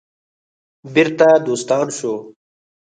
[0.93, 2.13] بیرته دوستان شو.